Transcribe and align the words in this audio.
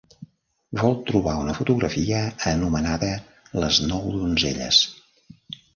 Vol 0.79 0.95
trobar 1.09 1.35
una 1.41 1.55
fotografia 1.59 2.23
anomenada 2.55 3.13
Les 3.65 3.83
nou 3.93 4.13
donzelles. 4.19 4.83